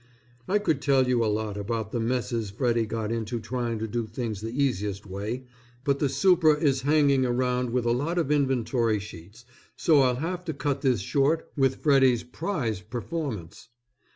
I 0.47 0.57
could 0.57 0.81
tell 0.81 1.07
you 1.07 1.23
a 1.23 1.29
lot 1.31 1.57
about 1.57 1.91
the 1.91 1.99
messes 1.99 2.49
Freddy 2.49 2.87
got 2.87 3.11
into 3.11 3.39
trying 3.39 3.77
to 3.77 3.87
do 3.87 4.07
things 4.07 4.41
the 4.41 4.49
easiest 4.63 5.05
way, 5.05 5.45
but 5.83 5.99
the 5.99 6.09
super. 6.09 6.55
is 6.55 6.81
hanging 6.81 7.23
around 7.23 7.69
with 7.69 7.85
a 7.85 7.91
lot 7.91 8.17
of 8.17 8.31
inventory 8.31 8.97
sheets 8.97 9.45
so 9.75 9.99
I'll 9.99 10.15
have 10.15 10.43
to 10.45 10.55
cut 10.55 10.81
this 10.81 11.01
short 11.01 11.51
with 11.55 11.75
Freddy's 11.75 12.23
prize 12.23 12.81
performance. 12.81 13.69